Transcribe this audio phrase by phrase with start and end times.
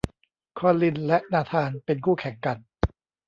[0.59, 2.57] คอลินและนาธานเป็นคู่แข่งกัน